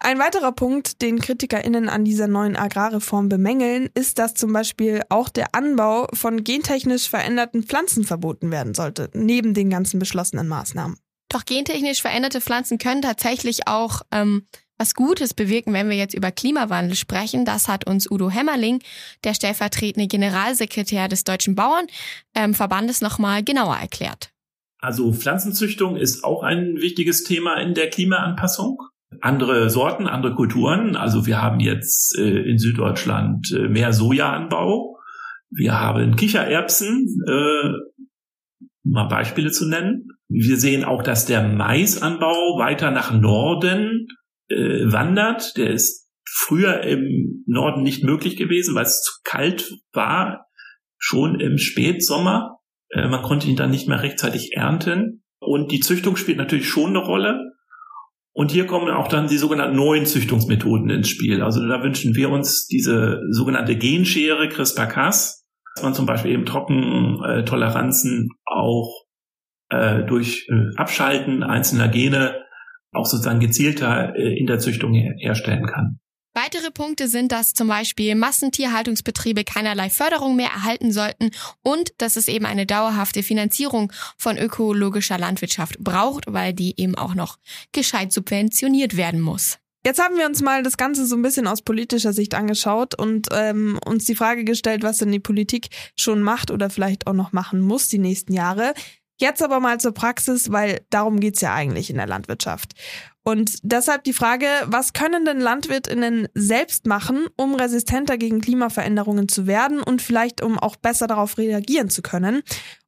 Ein 0.00 0.20
weiterer 0.20 0.52
Punkt, 0.52 1.02
den 1.02 1.18
KritikerInnen 1.18 1.88
an 1.88 2.04
dieser 2.04 2.28
neuen 2.28 2.56
Agrarreform 2.56 3.28
bemängeln, 3.28 3.88
ist, 3.94 4.18
dass 4.18 4.34
zum 4.34 4.52
Beispiel 4.52 5.02
auch 5.08 5.28
der 5.28 5.54
Anbau 5.56 6.06
von 6.12 6.44
gentechnisch 6.44 7.08
veränderten 7.08 7.64
Pflanzen 7.64 8.04
verboten 8.04 8.52
werden 8.52 8.74
sollte, 8.74 9.10
neben 9.14 9.54
den 9.54 9.70
ganzen 9.70 9.98
beschlossenen 9.98 10.46
Maßnahmen. 10.46 10.96
Doch 11.30 11.44
gentechnisch 11.44 12.00
veränderte 12.00 12.40
Pflanzen 12.40 12.78
können 12.78 13.02
tatsächlich 13.02 13.66
auch 13.66 14.02
ähm, 14.12 14.46
was 14.78 14.94
Gutes 14.94 15.34
bewirken, 15.34 15.72
wenn 15.72 15.90
wir 15.90 15.96
jetzt 15.96 16.14
über 16.14 16.30
Klimawandel 16.30 16.94
sprechen. 16.94 17.44
Das 17.44 17.68
hat 17.68 17.86
uns 17.86 18.10
Udo 18.10 18.30
Hämmerling, 18.30 18.80
der 19.24 19.34
stellvertretende 19.34 20.06
Generalsekretär 20.06 21.08
des 21.08 21.24
Deutschen 21.24 21.56
Bauernverbandes, 21.56 23.02
ähm, 23.02 23.08
nochmal 23.08 23.42
genauer 23.42 23.76
erklärt. 23.76 24.30
Also 24.80 25.12
Pflanzenzüchtung 25.12 25.96
ist 25.96 26.22
auch 26.22 26.42
ein 26.42 26.76
wichtiges 26.76 27.24
Thema 27.24 27.60
in 27.60 27.74
der 27.74 27.90
Klimaanpassung. 27.90 28.80
Andere 29.20 29.70
Sorten, 29.70 30.06
andere 30.06 30.34
Kulturen. 30.34 30.94
Also 30.94 31.26
wir 31.26 31.42
haben 31.42 31.58
jetzt 31.60 32.16
äh, 32.16 32.42
in 32.42 32.58
Süddeutschland 32.58 33.50
äh, 33.52 33.68
mehr 33.68 33.92
Sojaanbau. 33.92 34.98
Wir 35.50 35.80
haben 35.80 36.14
Kichererbsen, 36.14 37.24
äh, 37.26 37.70
mal 38.84 39.08
Beispiele 39.08 39.50
zu 39.50 39.66
nennen. 39.66 40.10
Wir 40.28 40.58
sehen 40.58 40.84
auch, 40.84 41.02
dass 41.02 41.24
der 41.24 41.42
Maisanbau 41.42 42.58
weiter 42.58 42.90
nach 42.90 43.12
Norden 43.12 44.08
äh, 44.48 44.90
wandert. 44.90 45.56
Der 45.56 45.70
ist 45.70 46.08
früher 46.26 46.82
im 46.82 47.44
Norden 47.46 47.82
nicht 47.82 48.04
möglich 48.04 48.36
gewesen, 48.36 48.74
weil 48.74 48.84
es 48.84 49.02
zu 49.02 49.12
kalt 49.24 49.72
war, 49.92 50.46
schon 50.98 51.40
im 51.40 51.58
Spätsommer. 51.58 52.58
Äh, 52.90 53.08
man 53.08 53.22
konnte 53.22 53.48
ihn 53.48 53.56
dann 53.56 53.70
nicht 53.70 53.88
mehr 53.88 54.02
rechtzeitig 54.02 54.52
ernten. 54.54 55.22
Und 55.40 55.72
die 55.72 55.80
Züchtung 55.80 56.16
spielt 56.16 56.38
natürlich 56.38 56.68
schon 56.68 56.90
eine 56.90 56.98
Rolle. 56.98 57.52
Und 58.32 58.52
hier 58.52 58.66
kommen 58.66 58.90
auch 58.90 59.08
dann 59.08 59.26
die 59.26 59.36
sogenannten 59.36 59.76
neuen 59.76 60.06
Züchtungsmethoden 60.06 60.90
ins 60.90 61.08
Spiel. 61.08 61.42
Also 61.42 61.66
da 61.66 61.82
wünschen 61.82 62.14
wir 62.14 62.30
uns 62.30 62.66
diese 62.66 63.20
sogenannte 63.30 63.76
Genschere 63.76 64.48
CRISPR-Cas, 64.48 65.44
dass 65.74 65.82
man 65.82 65.94
zum 65.94 66.06
Beispiel 66.06 66.32
eben 66.32 66.46
Trockentoleranzen 66.46 68.30
auch 68.44 69.06
äh, 69.70 70.04
durch 70.04 70.48
äh, 70.50 70.76
Abschalten 70.76 71.42
einzelner 71.42 71.88
Gene 71.88 72.44
auch 72.98 73.06
sozusagen 73.06 73.40
gezielter 73.40 74.14
äh, 74.16 74.38
in 74.38 74.46
der 74.46 74.58
Züchtung 74.58 74.94
her 74.94 75.14
herstellen 75.18 75.66
kann. 75.66 76.00
Weitere 76.34 76.70
Punkte 76.70 77.08
sind, 77.08 77.32
dass 77.32 77.52
zum 77.52 77.66
Beispiel 77.66 78.14
Massentierhaltungsbetriebe 78.14 79.42
keinerlei 79.42 79.90
Förderung 79.90 80.36
mehr 80.36 80.50
erhalten 80.50 80.92
sollten 80.92 81.32
und 81.62 81.92
dass 81.98 82.14
es 82.14 82.28
eben 82.28 82.46
eine 82.46 82.64
dauerhafte 82.64 83.24
Finanzierung 83.24 83.92
von 84.16 84.38
ökologischer 84.38 85.18
Landwirtschaft 85.18 85.78
braucht, 85.80 86.26
weil 86.28 86.52
die 86.52 86.80
eben 86.80 86.94
auch 86.94 87.14
noch 87.16 87.38
gescheit 87.72 88.12
subventioniert 88.12 88.96
werden 88.96 89.20
muss. 89.20 89.58
Jetzt 89.84 90.00
haben 90.00 90.16
wir 90.16 90.26
uns 90.26 90.42
mal 90.42 90.62
das 90.62 90.76
Ganze 90.76 91.06
so 91.06 91.16
ein 91.16 91.22
bisschen 91.22 91.46
aus 91.46 91.62
politischer 91.62 92.12
Sicht 92.12 92.34
angeschaut 92.34 92.94
und 92.96 93.28
ähm, 93.32 93.78
uns 93.84 94.04
die 94.04 94.14
Frage 94.14 94.44
gestellt, 94.44 94.82
was 94.82 94.98
denn 94.98 95.10
die 95.10 95.20
Politik 95.20 95.70
schon 95.96 96.22
macht 96.22 96.50
oder 96.50 96.68
vielleicht 96.70 97.06
auch 97.06 97.14
noch 97.14 97.32
machen 97.32 97.60
muss 97.60 97.88
die 97.88 97.98
nächsten 97.98 98.32
Jahre. 98.32 98.74
Jetzt 99.20 99.42
aber 99.42 99.58
mal 99.58 99.80
zur 99.80 99.92
Praxis, 99.92 100.52
weil 100.52 100.80
darum 100.90 101.18
geht's 101.18 101.40
ja 101.40 101.52
eigentlich 101.52 101.90
in 101.90 101.96
der 101.96 102.06
Landwirtschaft. 102.06 102.74
Und 103.24 103.58
deshalb 103.62 104.04
die 104.04 104.12
Frage, 104.12 104.46
was 104.66 104.92
können 104.92 105.24
denn 105.24 105.40
Landwirtinnen 105.40 106.28
selbst 106.34 106.86
machen, 106.86 107.26
um 107.36 107.54
resistenter 107.54 108.16
gegen 108.16 108.40
Klimaveränderungen 108.40 109.28
zu 109.28 109.46
werden 109.46 109.82
und 109.82 110.00
vielleicht 110.00 110.40
um 110.40 110.58
auch 110.58 110.76
besser 110.76 111.06
darauf 111.08 111.36
reagieren 111.36 111.90
zu 111.90 112.00
können? 112.00 112.42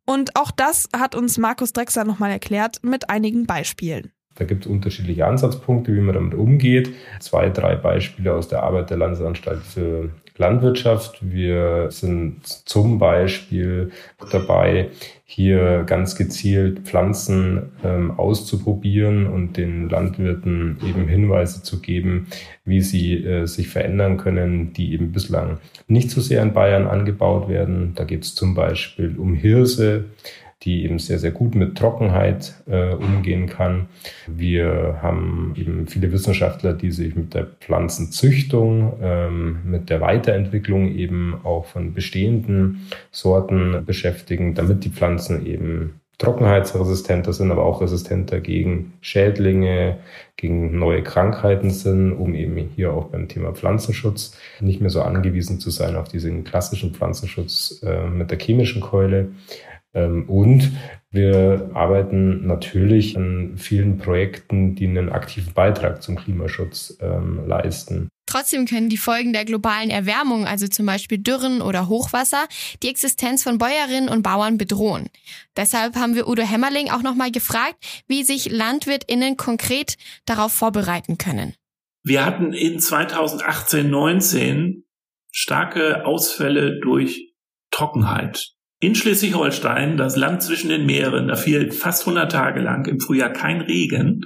Und 0.06 0.36
auch 0.36 0.50
das 0.50 0.88
hat 0.96 1.14
uns 1.14 1.36
Markus 1.36 1.72
Drexler 1.72 2.04
nochmal 2.04 2.30
erklärt 2.30 2.78
mit 2.82 3.10
einigen 3.10 3.46
Beispielen. 3.46 4.12
Da 4.36 4.44
gibt 4.44 4.64
es 4.64 4.70
unterschiedliche 4.70 5.26
Ansatzpunkte, 5.26 5.94
wie 5.94 6.00
man 6.00 6.14
damit 6.14 6.34
umgeht. 6.34 6.94
Zwei, 7.18 7.50
drei 7.50 7.76
Beispiele 7.76 8.32
aus 8.32 8.48
der 8.48 8.62
Arbeit 8.62 8.88
der 8.88 8.96
Landesanstalt 8.96 9.62
für 9.62 10.10
Landwirtschaft. 10.40 11.18
Wir 11.20 11.90
sind 11.90 12.46
zum 12.46 12.98
Beispiel 12.98 13.92
dabei, 14.32 14.88
hier 15.24 15.84
ganz 15.86 16.16
gezielt 16.16 16.80
Pflanzen 16.80 17.70
ähm, 17.84 18.18
auszuprobieren 18.18 19.28
und 19.28 19.56
den 19.56 19.88
Landwirten 19.88 20.78
eben 20.84 21.06
Hinweise 21.06 21.62
zu 21.62 21.80
geben, 21.80 22.26
wie 22.64 22.80
sie 22.80 23.24
äh, 23.24 23.46
sich 23.46 23.68
verändern 23.68 24.16
können, 24.16 24.72
die 24.72 24.92
eben 24.92 25.12
bislang 25.12 25.58
nicht 25.86 26.10
so 26.10 26.20
sehr 26.20 26.42
in 26.42 26.52
Bayern 26.52 26.88
angebaut 26.88 27.48
werden. 27.48 27.92
Da 27.94 28.02
geht 28.02 28.24
es 28.24 28.34
zum 28.34 28.54
Beispiel 28.54 29.14
um 29.16 29.34
Hirse, 29.34 30.06
die 30.62 30.84
eben 30.84 30.98
sehr, 30.98 31.18
sehr 31.18 31.30
gut 31.30 31.54
mit 31.54 31.78
Trockenheit 31.78 32.54
äh, 32.66 32.92
umgehen 32.92 33.46
kann. 33.46 33.88
Wir 34.26 34.98
haben 35.00 35.54
eben 35.56 35.86
viele 35.86 36.12
Wissenschaftler, 36.12 36.74
die 36.74 36.90
sich 36.90 37.16
mit 37.16 37.32
der 37.32 37.46
Pflanzenzüchtung, 37.46 38.92
ähm, 39.00 39.60
mit 39.64 39.88
der 39.88 40.00
Weiterentwicklung 40.00 40.94
eben 40.94 41.40
auch 41.44 41.64
von 41.64 41.94
bestehenden 41.94 42.86
Sorten 43.10 43.84
beschäftigen, 43.86 44.54
damit 44.54 44.84
die 44.84 44.90
Pflanzen 44.90 45.46
eben 45.46 46.00
trockenheitsresistenter 46.20 47.32
sind, 47.32 47.50
aber 47.50 47.64
auch 47.64 47.80
resistenter 47.80 48.40
gegen 48.40 48.92
Schädlinge, 49.00 49.96
gegen 50.36 50.78
neue 50.78 51.02
Krankheiten 51.02 51.70
sind, 51.70 52.12
um 52.12 52.34
eben 52.34 52.56
hier 52.76 52.92
auch 52.92 53.06
beim 53.06 53.26
Thema 53.28 53.54
Pflanzenschutz 53.54 54.36
nicht 54.60 54.82
mehr 54.82 54.90
so 54.90 55.00
angewiesen 55.00 55.60
zu 55.60 55.70
sein 55.70 55.96
auf 55.96 56.08
diesen 56.08 56.44
klassischen 56.44 56.92
Pflanzenschutz 56.92 57.82
äh, 57.82 58.06
mit 58.06 58.30
der 58.30 58.38
chemischen 58.38 58.82
Keule. 58.82 59.30
Ähm, 59.94 60.28
und 60.28 60.72
wir 61.10 61.70
arbeiten 61.74 62.46
natürlich 62.46 63.16
an 63.16 63.56
vielen 63.56 63.98
Projekten, 63.98 64.74
die 64.74 64.86
einen 64.86 65.10
aktiven 65.10 65.52
Beitrag 65.52 66.02
zum 66.02 66.16
Klimaschutz 66.16 66.96
ähm, 67.00 67.46
leisten. 67.46 68.08
Trotzdem 68.26 68.64
können 68.64 68.88
die 68.88 68.96
Folgen 68.96 69.32
der 69.32 69.44
globalen 69.44 69.90
Erwärmung, 69.90 70.46
also 70.46 70.68
zum 70.68 70.86
Beispiel 70.86 71.18
Dürren 71.18 71.60
oder 71.60 71.88
Hochwasser, 71.88 72.46
die 72.80 72.88
Existenz 72.88 73.42
von 73.42 73.58
Bäuerinnen 73.58 74.08
und 74.08 74.22
Bauern 74.22 74.56
bedrohen. 74.56 75.08
Deshalb 75.56 75.96
haben 75.96 76.14
wir 76.14 76.28
Udo 76.28 76.42
Hämmerling 76.42 76.90
auch 76.90 77.02
nochmal 77.02 77.32
gefragt, 77.32 77.74
wie 78.06 78.22
sich 78.22 78.48
LandwirtInnen 78.48 79.36
konkret 79.36 79.96
darauf 80.26 80.52
vorbereiten 80.52 81.18
können. 81.18 81.54
Wir 82.04 82.24
hatten 82.24 82.52
in 82.52 82.78
2018, 82.78 83.90
19 83.90 84.84
starke 85.32 86.06
Ausfälle 86.06 86.78
durch 86.78 87.34
Trockenheit. 87.72 88.54
In 88.80 88.94
Schleswig-Holstein, 88.94 89.98
das 89.98 90.16
Land 90.16 90.42
zwischen 90.42 90.70
den 90.70 90.86
Meeren, 90.86 91.28
da 91.28 91.36
fiel 91.36 91.70
fast 91.70 92.02
100 92.02 92.32
Tage 92.32 92.60
lang 92.60 92.86
im 92.86 92.98
Frühjahr 92.98 93.30
kein 93.30 93.60
Regen. 93.60 94.22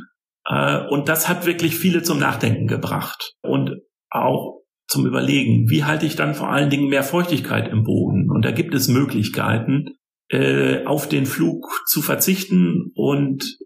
Äh, 0.46 0.86
und 0.88 1.08
das 1.08 1.28
hat 1.28 1.44
wirklich 1.44 1.76
viele 1.76 2.02
zum 2.02 2.20
Nachdenken 2.20 2.68
gebracht 2.68 3.34
und 3.42 3.82
auch 4.10 4.60
zum 4.86 5.06
Überlegen, 5.06 5.68
wie 5.70 5.82
halte 5.82 6.06
ich 6.06 6.14
dann 6.14 6.34
vor 6.34 6.50
allen 6.50 6.70
Dingen 6.70 6.88
mehr 6.88 7.02
Feuchtigkeit 7.02 7.68
im 7.68 7.82
Boden? 7.82 8.30
Und 8.30 8.44
da 8.44 8.52
gibt 8.52 8.74
es 8.74 8.86
Möglichkeiten, 8.86 9.96
äh, 10.30 10.84
auf 10.84 11.08
den 11.08 11.26
Flug 11.26 11.82
zu 11.86 12.00
verzichten 12.00 12.92
und 12.94 13.58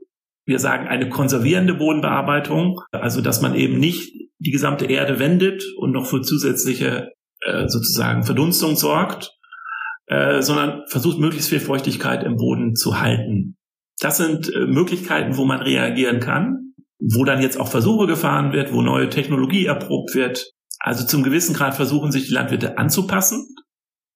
wir 0.47 0.59
sagen 0.59 0.89
eine 0.89 1.11
konservierende 1.11 1.75
Bodenbearbeitung, 1.75 2.81
also 2.91 3.21
dass 3.21 3.43
man 3.43 3.55
eben 3.55 3.79
nicht 3.79 4.15
die 4.39 4.51
gesamte 4.51 4.87
Erde 4.87 5.19
wendet 5.19 5.63
und 5.77 5.93
noch 5.93 6.07
für 6.07 6.23
zusätzliche 6.23 7.11
äh, 7.43 7.69
sozusagen 7.69 8.23
Verdunstung 8.23 8.75
sorgt, 8.77 9.38
äh, 10.09 10.43
sondern 10.43 10.83
versucht 10.89 11.19
möglichst 11.19 11.49
viel 11.49 11.61
Feuchtigkeit 11.61 12.25
im 12.25 12.37
Boden 12.37 12.75
zu 12.75 13.01
halten. 13.01 13.57
Das 14.01 14.17
sind 14.17 14.53
äh, 14.53 14.67
Möglichkeiten, 14.67 15.37
wo 15.37 15.45
man 15.45 15.61
reagieren 15.61 16.21
kann, 16.21 16.75
wo 16.99 17.25
dann 17.25 17.43
jetzt 17.43 17.59
auch 17.59 17.69
Versuche 17.69 18.07
gefahren 18.07 18.53
wird, 18.53 18.73
wo 18.73 18.83
neue 18.83 19.09
Technologie 19.09 19.67
erprobt 19.67 20.15
wird. 20.15 20.53
Also 20.79 21.07
zum 21.07 21.23
gewissen 21.23 21.55
Grad 21.55 21.75
versuchen 21.75 22.13
sich 22.13 22.29
die 22.29 22.35
Landwirte 22.35 22.79
anzupassen, 22.79 23.47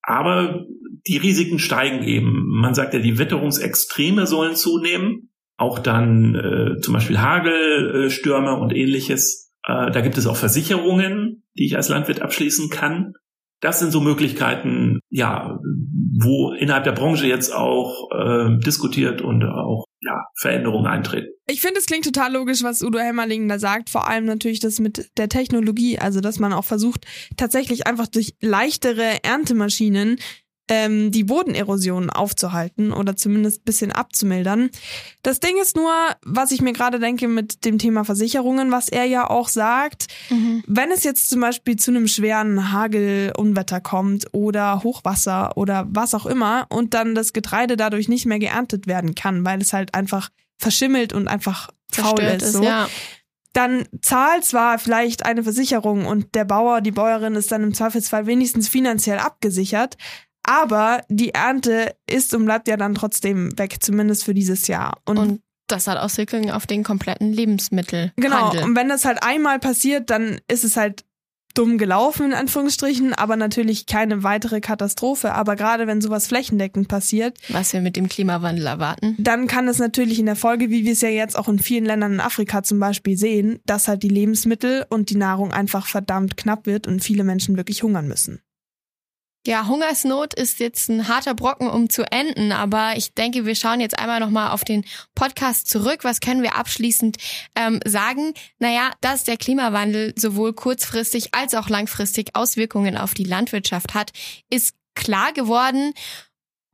aber 0.03 0.65
die 1.07 1.17
Risiken 1.17 1.59
steigen 1.59 2.03
eben. 2.05 2.47
Man 2.61 2.75
sagt 2.75 2.95
ja, 2.95 3.01
die 3.01 3.19
Witterungsextreme 3.19 4.27
sollen 4.27 4.55
zunehmen, 4.55 5.33
auch 5.57 5.79
dann 5.79 6.35
äh, 6.35 6.81
zum 6.81 6.95
Beispiel 6.95 7.21
Hagelstürme 7.21 8.59
und 8.59 8.75
ähnliches. 8.75 9.53
Äh, 9.65 9.91
da 9.91 10.01
gibt 10.01 10.19
es 10.19 10.27
auch 10.27 10.37
Versicherungen, 10.37 11.45
die 11.57 11.67
ich 11.67 11.77
als 11.77 11.89
Landwirt 11.89 12.23
abschließen 12.23 12.71
kann. 12.71 13.15
Das 13.61 13.79
sind 13.79 13.93
so 13.93 14.01
Möglichkeiten, 14.01 15.01
ja, 15.09 15.61
wo 16.15 16.53
innerhalb 16.53 16.85
der 16.85 16.93
Branche 16.93 17.27
jetzt 17.27 17.55
auch 17.55 18.11
äh, 18.11 18.59
diskutiert 18.59 19.23
und 19.23 19.45
auch 19.45 19.87
ja, 20.01 20.25
Veränderungen 20.37 20.87
eintreten. 20.87 21.29
Ich 21.47 21.61
finde, 21.61 21.79
es 21.79 21.87
klingt 21.87 22.05
total 22.05 22.33
logisch, 22.33 22.63
was 22.63 22.83
Udo 22.83 22.99
Hämmerling 22.99 23.49
da 23.49 23.59
sagt. 23.59 23.89
Vor 23.89 24.09
allem 24.09 24.25
natürlich 24.25 24.61
das 24.61 24.81
mit 24.81 25.11
der 25.17 25.29
Technologie, 25.29 25.99
also 25.99 26.21
dass 26.21 26.39
man 26.39 26.53
auch 26.53 26.65
versucht, 26.65 27.07
tatsächlich 27.37 27.87
einfach 27.87 28.09
durch 28.09 28.35
leichtere 28.41 29.23
Erntemaschinen 29.23 30.19
ähm, 30.69 31.11
die 31.11 31.25
Bodenerosion 31.25 32.11
aufzuhalten 32.11 32.93
oder 32.93 33.17
zumindest 33.17 33.65
bisschen 33.65 33.93
abzumildern. 33.93 34.71
Das 35.23 35.41
Ding 35.41 35.61
ist 35.61 35.77
nur, 35.77 35.93
was 36.25 36.53
ich 36.53 36.61
mir 36.61 36.73
gerade 36.73 36.99
denke 36.99 37.29
mit 37.29 37.65
dem 37.65 37.79
Thema 37.79 38.05
Versicherungen, 38.05 38.71
was 38.71 38.89
er 38.89 39.05
ja 39.05 39.29
auch 39.29 39.49
sagt, 39.49 40.07
mhm. 40.31 40.63
wenn 40.67 40.91
es 40.91 41.05
jetzt 41.05 41.31
zum 41.31 41.41
Beispiel 41.41 41.77
zu 41.77 41.91
einem 41.91 42.07
schweren 42.07 42.73
Hagelunwetter 42.73 43.81
kommt 43.81 44.27
oder 44.33 44.83
Hochwasser 44.83 45.57
oder 45.57 45.87
was 45.91 46.15
auch 46.15 46.27
immer 46.27 46.67
und 46.71 46.95
dann 46.95 47.15
das 47.15 47.33
Getreide 47.33 47.77
dadurch 47.77 48.09
nicht 48.09 48.27
mehr 48.27 48.39
geerntet 48.39 48.87
werden 48.87 49.15
kann, 49.15 49.45
weil 49.45 49.61
es 49.61 49.73
halt 49.73 49.95
einfach 49.95 50.31
verschimmelt 50.59 51.13
und 51.13 51.29
einfach 51.29 51.71
faul 51.91 52.21
ist. 52.21 52.43
ist 52.43 52.53
so. 52.53 52.63
ja 52.63 52.89
dann 53.53 53.85
zahlt 54.01 54.45
zwar 54.45 54.79
vielleicht 54.79 55.25
eine 55.27 55.43
Versicherung 55.43 56.07
und 56.07 56.35
der 56.35 56.45
Bauer, 56.45 56.81
die 56.81 56.91
Bäuerin 56.91 57.35
ist 57.35 57.53
dann 57.53 57.63
im 57.63 57.75
Zweifelsfall 57.75 58.27
wenigstens 58.27 58.69
finanziell 58.69 59.19
abgesichert, 59.19 59.99
aber 60.43 61.03
die 61.09 61.31
Ernte 61.31 61.95
ist 62.11 62.35
und 62.35 62.45
bleibt 62.45 62.69
ja 62.69 62.77
dann 62.77 62.95
trotzdem 62.95 63.57
weg, 63.59 63.77
zumindest 63.81 64.25
für 64.25 64.35
dieses 64.35 64.67
Jahr. 64.67 64.99
Und, 65.05 65.19
und 65.19 65.43
das 65.69 65.87
hat 65.87 65.99
Auswirkungen 65.99 66.51
auf 66.51 66.67
den 66.67 66.83
kompletten 66.83 67.33
Lebensmittel. 67.33 68.13
Genau. 68.17 68.51
Und 68.63 68.77
wenn 68.77 68.89
das 68.89 69.05
halt 69.05 69.23
einmal 69.23 69.59
passiert, 69.59 70.11
dann 70.11 70.41
ist 70.49 70.65
es 70.65 70.77
halt 70.77 71.05
dumm 71.55 71.79
gelaufen, 71.79 72.27
in 72.27 72.35
Anführungsstrichen, 72.35 73.13
aber 73.15 73.37
natürlich 73.37 73.87
keine 73.87 74.23
weitere 74.23 74.61
Katastrophe. 74.61 75.33
Aber 75.35 75.57
gerade 75.57 75.87
wenn 75.87 76.01
sowas 76.01 76.27
flächendeckend 76.27 76.89
passiert. 76.89 77.39
Was 77.49 77.73
wir 77.73 77.81
mit 77.81 77.97
dem 77.97 78.09
Klimawandel 78.09 78.67
erwarten. 78.67 79.17
Dann 79.19 79.47
kann 79.47 79.69
es 79.69 79.79
natürlich 79.79 80.19
in 80.19 80.27
der 80.27 80.37
Folge, 80.37 80.71
wie 80.71 80.85
wir 80.85 80.93
es 80.93 81.01
ja 81.01 81.09
jetzt 81.09 81.39
auch 81.39 81.49
in 81.49 81.59
vielen 81.59 81.85
Ländern 81.85 82.15
in 82.15 82.21
Afrika 82.21 82.63
zum 82.63 82.79
Beispiel 82.81 83.17
sehen, 83.17 83.61
dass 83.67 83.89
halt 83.89 84.03
die 84.03 84.09
Lebensmittel 84.09 84.87
und 84.89 85.11
die 85.11 85.17
Nahrung 85.17 85.53
einfach 85.53 85.87
verdammt 85.87 86.37
knapp 86.37 86.67
wird 86.67 86.87
und 86.87 87.03
viele 87.03 87.25
Menschen 87.25 87.57
wirklich 87.57 87.83
hungern 87.83 88.09
müssen. 88.09 88.41
Ja, 89.45 89.67
Hungersnot 89.67 90.35
ist 90.35 90.61
jetzt 90.61 90.89
ein 90.89 91.09
harter 91.09 91.35
Brocken, 91.35 91.69
um 91.69 91.91
zu 91.91 92.05
enden, 92.13 92.53
aber 92.53 92.93
ich 92.97 93.13
denke, 93.13 93.45
wir 93.45 93.57
schauen 93.57 93.81
jetzt 93.81 93.99
einmal 93.99 94.21
nochmal 94.21 94.53
auf 94.53 94.63
den 94.63 94.85
Podcast 95.17 95.69
zurück. 95.69 96.05
Was 96.05 96.21
können 96.21 96.45
wir 96.45 96.55
abschließend 96.55 97.17
ähm, 97.57 97.81
sagen? 97.85 98.35
Naja, 98.61 98.93
dass 99.01 99.25
der 99.25 99.37
Klimawandel 99.37 100.15
sowohl 100.17 100.53
kurzfristig 100.53 101.35
als 101.35 101.55
auch 101.55 101.69
langfristig 101.69 102.37
Auswirkungen 102.37 102.97
auf 102.97 103.15
die 103.15 103.25
Landwirtschaft 103.25 103.95
hat, 103.95 104.13
ist 104.49 104.77
klar 104.95 105.33
geworden. 105.33 105.93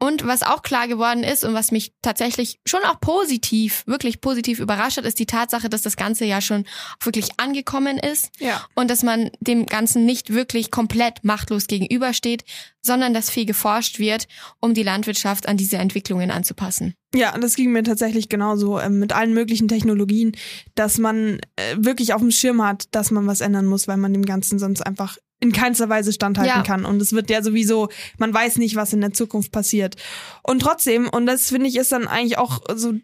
Und 0.01 0.27
was 0.27 0.43
auch 0.43 0.63
klar 0.63 0.87
geworden 0.87 1.25
ist 1.25 1.45
und 1.45 1.55
was 1.55 1.73
mich 1.73 1.93
tatsächlich 2.03 2.61
schon 2.65 2.83
auch 2.85 3.01
positiv, 3.01 3.83
wirklich 3.87 4.21
positiv 4.21 4.61
überrascht 4.61 4.97
hat, 4.97 5.05
ist 5.05 5.19
die 5.19 5.27
Tatsache, 5.27 5.69
dass 5.69 5.83
das 5.83 5.97
Ganze 5.97 6.25
ja 6.25 6.41
schon 6.41 6.65
wirklich 7.03 7.31
angekommen 7.39 7.99
ist. 7.99 8.31
Ja. 8.39 8.65
Und 8.77 8.91
dass 8.91 9.03
man 9.03 9.31
dem 9.41 9.67
Ganzen 9.67 10.05
nicht 10.05 10.33
wirklich 10.33 10.71
komplett 10.71 11.25
machtlos 11.25 11.67
gegenübersteht, 11.67 12.45
sondern 12.81 13.13
dass 13.13 13.29
viel 13.29 13.45
geforscht 13.45 13.99
wird, 13.99 14.29
um 14.61 14.73
die 14.73 14.85
Landwirtschaft 14.85 15.49
an 15.49 15.57
diese 15.57 15.79
Entwicklungen 15.79 16.31
anzupassen. 16.31 16.95
Ja, 17.15 17.37
das 17.37 17.57
ging 17.57 17.73
mir 17.73 17.83
tatsächlich 17.83 18.29
genauso 18.29 18.79
ähm, 18.79 18.99
mit 18.99 19.13
allen 19.13 19.33
möglichen 19.33 19.67
Technologien, 19.67 20.33
dass 20.75 20.99
man 20.99 21.41
äh, 21.57 21.77
wirklich 21.77 22.15
auf 22.15 22.21
dem 22.21 22.31
Schirm 22.31 22.63
hat, 22.63 22.87
dass 22.93 23.11
man 23.11 23.27
was 23.27 23.41
ändern 23.41 23.67
muss, 23.67 23.89
weil 23.89 23.97
man 23.97 24.13
dem 24.13 24.25
Ganzen 24.25 24.59
sonst 24.59 24.83
einfach 24.83 25.17
in 25.41 25.53
keinster 25.53 25.89
Weise 25.89 26.13
standhalten 26.13 26.57
ja. 26.57 26.63
kann. 26.63 26.85
Und 26.85 27.01
es 27.01 27.13
wird 27.13 27.31
ja 27.31 27.43
sowieso, 27.43 27.89
man 28.19 28.35
weiß 28.35 28.59
nicht, 28.59 28.77
was 28.77 28.93
in 28.93 29.01
der 29.01 29.13
Zukunft 29.13 29.53
passiert. 29.53 29.97
Und 30.43 30.61
trotzdem, 30.61 31.09
und 31.09 31.27
das 31.27 31.49
finde 31.49 31.69
ich 31.69 31.77
ist 31.77 31.93
dann 31.93 32.09
eigentlich 32.09 32.39
auch 32.39 32.61
so 32.75 32.95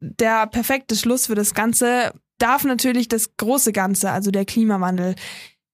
der 0.00 0.46
perfekte 0.46 0.96
Schluss 0.96 1.26
für 1.26 1.34
das 1.34 1.54
Ganze, 1.54 2.12
darf 2.38 2.64
natürlich 2.64 3.08
das 3.08 3.36
große 3.36 3.72
Ganze, 3.72 4.10
also 4.10 4.30
der 4.30 4.44
Klimawandel, 4.44 5.14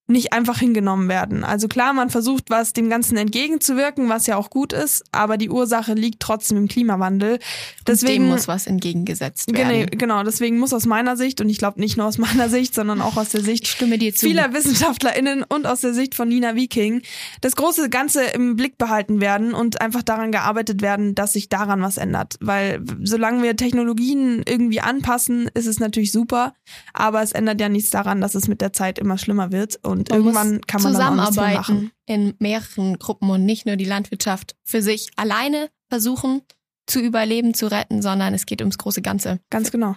nicht 0.07 0.35
einfach 0.35 0.59
hingenommen 0.59 1.09
werden. 1.09 1.45
Also 1.45 1.67
klar, 1.67 1.95
man 1.95 2.11
versucht, 2.11 2.51
was 2.51 2.75
dem 2.75 2.91
Ganzen 2.91 3.17
entgegenzuwirken, 3.17 4.11
was 4.11 4.27
ja 4.27 4.37
auch 4.37 4.51
gut 4.51 4.75
ist, 4.75 5.03
aber 5.13 5.39
die 5.39 5.49
Ursache 5.49 5.95
liegt 5.95 6.21
trotzdem 6.21 6.59
im 6.59 6.69
Klimawandel. 6.69 7.39
Deswegen 7.87 8.25
dem 8.25 8.29
muss 8.29 8.47
was 8.47 8.67
entgegengesetzt 8.67 9.51
werden. 9.57 9.87
Genau, 9.97 10.23
deswegen 10.23 10.59
muss 10.59 10.75
aus 10.75 10.85
meiner 10.85 11.17
Sicht, 11.17 11.41
und 11.41 11.49
ich 11.49 11.57
glaube 11.57 11.81
nicht 11.81 11.97
nur 11.97 12.07
aus 12.07 12.19
meiner 12.19 12.49
Sicht, 12.51 12.75
sondern 12.75 13.01
auch 13.01 13.17
aus 13.17 13.31
der 13.31 13.41
Sicht 13.41 13.67
vieler 13.67 14.53
WissenschaftlerInnen 14.53 15.43
und 15.43 15.67
aus 15.67 15.81
der 15.81 15.95
Sicht 15.95 16.15
von 16.15 16.29
Nina 16.29 16.55
Viking, 16.55 17.01
das 17.41 17.57
große 17.57 17.89
Ganze 17.89 18.25
im 18.25 18.57
Blick 18.57 18.77
behalten 18.77 19.23
werden 19.23 19.55
und 19.55 19.81
einfach 19.81 20.03
daran 20.03 20.33
gearbeitet 20.33 20.83
werden, 20.83 21.15
dass 21.15 21.33
sich 21.33 21.49
daran 21.49 21.81
was 21.81 21.97
ändert. 21.97 22.37
Weil 22.41 22.85
solange 23.03 23.43
wir 23.43 23.57
Technologien 23.57 24.43
irgendwie 24.47 24.81
anpassen, 24.81 25.49
ist 25.55 25.67
es 25.67 25.81
natürlich 25.81 26.13
super, 26.13 26.53
aber 26.93 27.23
es 27.23 27.33
ändert 27.33 27.59
ja 27.59 27.71
nichts 27.71 27.89
daran, 27.89 28.21
dass 28.21 28.35
es 28.35 28.49
mit 28.49 28.61
der 28.61 28.75
Zeit 28.75 28.99
immer 28.99 29.17
schlimmer 29.17 29.51
wird. 29.51 29.79
Und 29.83 29.94
und 29.95 30.11
man 30.11 30.19
irgendwann 30.19 30.61
kann 30.63 30.83
man 30.83 30.93
zusammenarbeiten 30.93 31.91
in 32.07 32.35
mehreren 32.39 32.99
Gruppen 32.99 33.31
und 33.31 33.45
nicht 33.45 33.67
nur 33.67 33.77
die 33.77 33.85
Landwirtschaft 33.85 34.57
für 34.63 34.83
sich 34.83 35.11
alleine 35.17 35.71
versuchen 35.89 36.43
zu 36.87 37.01
überleben, 37.01 37.55
zu 37.55 37.71
retten, 37.71 38.03
sondern 38.03 38.35
es 38.35 38.47
geht 38.47 38.61
ums 38.61 38.79
große 38.79 39.03
Ganze. 39.03 39.41
Ganz 39.51 39.71
genau. 39.71 39.97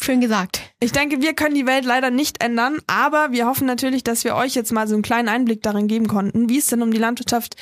Schön 0.00 0.20
gesagt. 0.20 0.60
Ich 0.80 0.92
denke, 0.92 1.20
wir 1.20 1.34
können 1.34 1.54
die 1.54 1.66
Welt 1.66 1.84
leider 1.84 2.10
nicht 2.10 2.42
ändern, 2.42 2.78
aber 2.86 3.30
wir 3.30 3.46
hoffen 3.46 3.66
natürlich, 3.66 4.02
dass 4.02 4.24
wir 4.24 4.34
euch 4.34 4.54
jetzt 4.54 4.72
mal 4.72 4.88
so 4.88 4.94
einen 4.94 5.02
kleinen 5.02 5.28
Einblick 5.28 5.62
darin 5.62 5.86
geben 5.86 6.08
konnten, 6.08 6.48
wie 6.48 6.58
es 6.58 6.66
denn 6.66 6.82
um 6.82 6.90
die 6.90 6.98
Landwirtschaft 6.98 7.56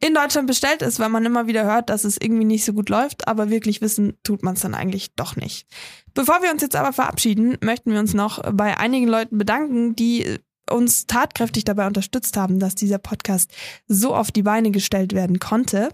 in 0.00 0.12
Deutschland 0.12 0.46
bestellt 0.46 0.82
ist, 0.82 1.00
weil 1.00 1.08
man 1.08 1.24
immer 1.24 1.46
wieder 1.46 1.64
hört, 1.64 1.88
dass 1.88 2.04
es 2.04 2.18
irgendwie 2.20 2.44
nicht 2.44 2.66
so 2.66 2.74
gut 2.74 2.90
läuft, 2.90 3.28
aber 3.28 3.48
wirklich 3.48 3.80
wissen 3.80 4.18
tut 4.24 4.42
man 4.42 4.54
es 4.54 4.60
dann 4.60 4.74
eigentlich 4.74 5.14
doch 5.14 5.36
nicht. 5.36 5.66
Bevor 6.12 6.42
wir 6.42 6.50
uns 6.50 6.60
jetzt 6.60 6.76
aber 6.76 6.92
verabschieden, 6.92 7.56
möchten 7.62 7.92
wir 7.92 8.00
uns 8.00 8.12
noch 8.12 8.42
bei 8.52 8.76
einigen 8.76 9.08
Leuten 9.08 9.38
bedanken, 9.38 9.96
die 9.96 10.38
uns 10.70 11.06
tatkräftig 11.06 11.64
dabei 11.64 11.86
unterstützt 11.86 12.36
haben, 12.36 12.58
dass 12.58 12.74
dieser 12.74 12.98
Podcast 12.98 13.50
so 13.86 14.14
auf 14.14 14.30
die 14.30 14.42
Beine 14.42 14.70
gestellt 14.70 15.12
werden 15.12 15.38
konnte. 15.38 15.90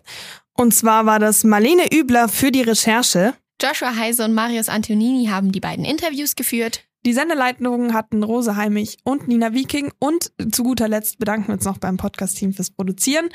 Und 0.55 0.75
zwar 0.75 1.07
war 1.07 1.19
das 1.19 1.45
Marlene 1.45 1.93
Übler 1.93 2.29
für 2.29 2.51
die 2.51 2.63
Recherche. 2.63 3.35
Joshua 3.61 3.97
Heise 3.97 4.25
und 4.25 4.35
Marius 4.35 4.69
Antonini 4.69 5.27
haben 5.27 5.53
die 5.53 5.61
beiden 5.61 5.85
Interviews 5.85 6.35
geführt. 6.35 6.85
Die 7.05 7.13
Sendeleitungen 7.13 7.95
hatten 7.95 8.23
Rose 8.23 8.57
Heimich 8.57 8.99
und 9.03 9.27
Nina 9.27 9.53
Viking 9.53 9.93
und 9.99 10.33
zu 10.53 10.63
guter 10.63 10.89
Letzt 10.89 11.19
bedanken 11.19 11.49
wir 11.49 11.55
uns 11.55 11.65
noch 11.65 11.79
beim 11.79 11.97
Podcast-Team 11.97 12.53
fürs 12.53 12.71
Produzieren. 12.71 13.29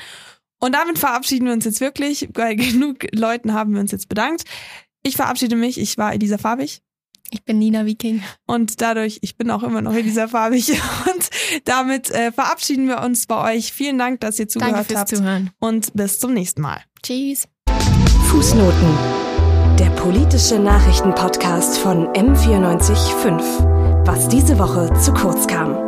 Und 0.58 0.74
damit 0.74 0.98
verabschieden 0.98 1.46
wir 1.46 1.52
uns 1.52 1.64
jetzt 1.64 1.80
wirklich, 1.80 2.28
weil 2.34 2.56
genug 2.56 3.06
Leuten 3.14 3.52
haben 3.52 3.74
wir 3.74 3.80
uns 3.80 3.92
jetzt 3.92 4.08
bedankt. 4.08 4.44
Ich 5.02 5.16
verabschiede 5.16 5.56
mich, 5.56 5.78
ich 5.78 5.98
war 5.98 6.12
Elisa 6.12 6.38
Farbig. 6.38 6.82
Ich 7.30 7.44
bin 7.44 7.58
Nina 7.58 7.86
Viking. 7.86 8.22
Und 8.46 8.80
dadurch, 8.80 9.18
ich 9.22 9.36
bin 9.36 9.50
auch 9.50 9.62
immer 9.62 9.80
noch 9.80 9.94
Elisa 9.94 10.28
Farbig. 10.28 10.70
Und 10.70 11.30
damit 11.64 12.10
äh, 12.10 12.32
verabschieden 12.32 12.88
wir 12.88 13.00
uns 13.00 13.26
bei 13.26 13.54
euch. 13.54 13.72
Vielen 13.72 13.98
Dank, 13.98 14.20
dass 14.20 14.38
ihr 14.38 14.48
zugehört 14.48 14.76
Danke 14.76 14.88
fürs 14.88 15.00
habt. 15.00 15.08
Zuhören. 15.10 15.50
Und 15.58 15.92
bis 15.94 16.18
zum 16.18 16.32
nächsten 16.34 16.62
Mal. 16.62 16.80
Tschüss. 17.02 17.48
Fußnoten. 18.28 18.88
Der 19.78 19.90
politische 19.90 20.58
Nachrichtenpodcast 20.58 21.78
von 21.78 22.08
M945. 22.08 24.06
Was 24.06 24.28
diese 24.28 24.58
Woche 24.58 24.92
zu 25.00 25.12
kurz 25.12 25.46
kam. 25.46 25.87